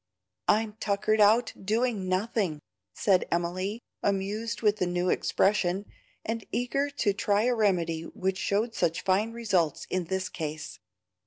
"I'm 0.47 0.73
'tuckered 0.79 1.21
out' 1.21 1.53
doing 1.63 2.09
nothing," 2.09 2.59
said 2.91 3.27
Emily, 3.31 3.83
amused 4.01 4.63
with 4.63 4.77
the 4.77 4.87
new 4.87 5.11
expression, 5.11 5.85
and 6.25 6.43
eager 6.51 6.89
to 6.89 7.13
try 7.13 7.43
a 7.43 7.53
remedy 7.53 8.01
which 8.05 8.39
showed 8.39 8.73
such 8.73 9.03
fine 9.03 9.31
results 9.31 9.85
in 9.91 10.05
this 10.05 10.27
case. 10.27 10.79